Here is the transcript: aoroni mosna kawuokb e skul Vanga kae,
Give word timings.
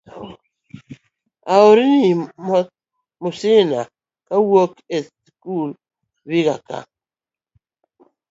aoroni 1.55 2.01
mosna 3.21 3.81
kawuokb 4.27 4.75
e 4.95 4.97
skul 5.09 5.69
Vanga 6.29 6.55
kae, 6.67 6.83